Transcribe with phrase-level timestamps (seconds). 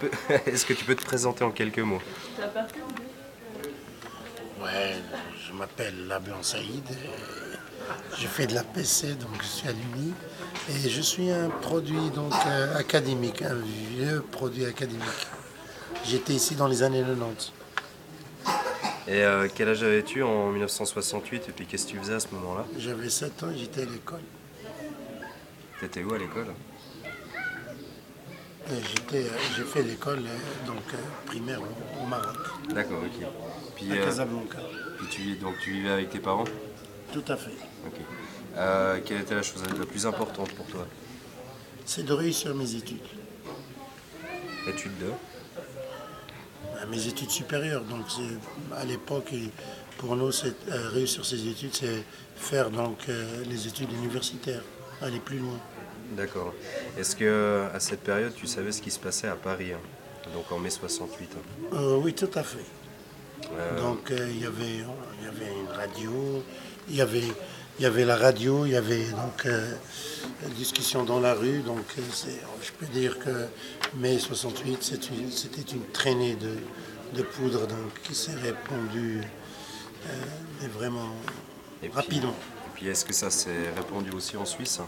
[0.46, 2.00] est-ce que tu peux te présenter en quelques mots
[4.62, 4.96] Ouais,
[5.46, 6.84] je m'appelle Labian Saïd.
[6.90, 10.12] et Je fais de la PC, donc je suis à l'UNI.
[10.70, 15.04] Et je suis un produit donc euh, académique, un vieux produit académique.
[16.04, 17.52] J'étais ici dans les années 90.
[19.08, 22.26] Et euh, quel âge avais-tu en 1968 et puis qu'est-ce que tu faisais à ce
[22.32, 22.64] moment-là?
[22.76, 24.20] J'avais 7 ans, j'étais à l'école.
[25.78, 26.48] T'étais où à l'école?
[26.48, 26.52] euh,
[28.68, 32.36] J'ai fait l'école euh, donc euh, primaire au, au Maroc,
[32.74, 33.26] D'accord, ok.
[33.76, 34.58] Puis, à euh, Casablanca.
[34.98, 36.44] puis tu, donc tu vivais avec tes parents?
[37.12, 37.52] Tout à fait.
[37.86, 38.00] Ok.
[38.56, 40.86] Euh, quelle était la chose la plus importante pour toi?
[41.84, 42.98] C'est de réussir mes études.
[44.66, 45.12] Études de?
[46.82, 47.84] À mes études supérieures.
[47.84, 48.06] Donc
[48.74, 49.32] à l'époque,
[49.98, 52.02] pour nous, euh, réussir ses études, c'est
[52.34, 54.62] faire donc euh, les études universitaires,
[55.00, 55.58] aller plus loin.
[56.12, 56.54] D'accord.
[56.98, 59.80] Est-ce que à cette période tu savais ce qui se passait à Paris hein
[60.34, 61.76] Donc en mai 68 hein?
[61.76, 62.64] Euh, oui, tout à fait.
[63.52, 64.84] Euh, Donc euh, il y avait,
[65.20, 66.42] il y avait une radio,
[66.88, 67.22] il y avait,
[67.78, 71.60] il y avait la radio, il y avait donc la discussion dans la rue.
[71.60, 73.46] Donc je peux dire que
[73.96, 76.52] mai 68, c'est une- c'était une traînée de,
[77.18, 79.20] de poudre donc, qui s'est répandue,
[80.60, 81.12] mais vraiment
[81.82, 82.30] Et puis- rapidement.
[82.66, 84.80] Et puis est-ce que ça s'est répandu aussi en Suisse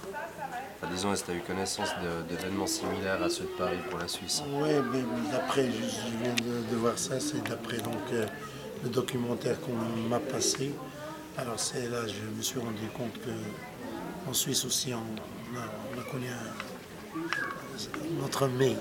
[0.80, 1.88] Enfin, Disons, est-ce que tu as eu connaissance
[2.28, 4.42] d'événements similaires à ceux de Paris pour la Suisse?
[4.48, 8.26] Oui, mais d'après, je, je viens de, de voir ça, c'est d'après donc euh,
[8.84, 9.74] le documentaire qu'on
[10.08, 10.72] m'a passé.
[11.36, 13.30] Alors c'est là, je me suis rendu compte que
[14.28, 15.64] en Suisse aussi, on, on a,
[15.96, 17.22] on a connu un-
[18.20, 18.76] notre mai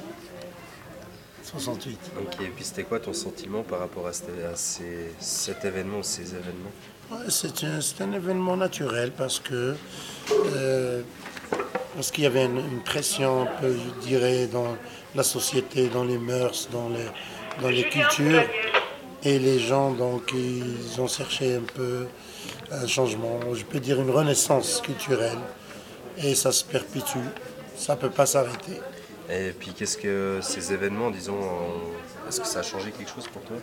[1.44, 1.98] 68.
[2.20, 6.04] Ok, et puis c'était quoi ton sentiment par rapport à, cet, à ces- cet événement,
[6.04, 6.72] ces événements?
[7.12, 9.76] Ouais, c'est un, un événement naturel parce que
[10.32, 11.02] euh,
[11.98, 14.78] parce qu'il y avait une, une pression un peu, je dirais, dans
[15.16, 17.08] la société, dans les mœurs, dans les,
[17.64, 18.44] dans les cultures?
[19.24, 22.06] Et les gens, donc, ils ont cherché un peu
[22.72, 25.40] un changement, je peux dire une renaissance culturelle.
[26.24, 27.18] Et ça se perpétue,
[27.76, 28.80] ça ne peut pas s'arrêter.
[29.30, 33.28] Et puis qu'est-ce que ces événements, disons, ont- est-ce que ça a changé quelque chose
[33.28, 33.58] pour toi?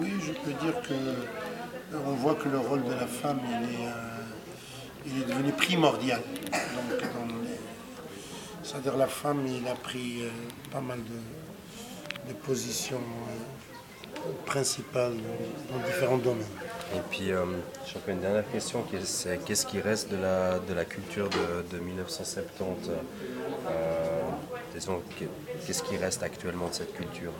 [0.00, 3.74] Oui, je peux dire que euh, on voit que le rôle de la femme, il
[3.74, 3.90] est, euh,
[5.04, 6.20] il est devenu primordial.
[8.72, 10.30] C'est-à-dire la femme, il a pris euh,
[10.70, 16.46] pas mal de, de positions euh, principales dans, dans différents domaines.
[16.94, 17.44] Et puis, euh,
[17.86, 21.76] j'ai encore une dernière question, c'est qu'est-ce qui reste de la, de la culture de,
[21.76, 22.90] de 1970
[23.68, 24.20] euh,
[24.74, 25.24] disons, que-
[25.66, 27.32] Qu'est-ce qui reste actuellement de cette culture?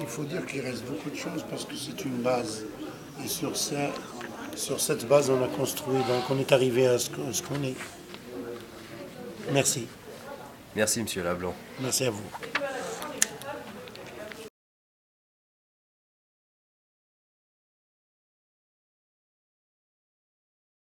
[0.00, 2.64] Il faut dire qu'il reste beaucoup de choses parce que c'est une base.
[3.24, 7.62] Et sur, sur cette base, on a construit, donc on est arrivé à ce qu'on
[7.62, 7.74] est.
[9.52, 9.86] Merci.
[10.76, 11.54] Merci, Monsieur Lablanc.
[11.80, 12.22] Merci à vous.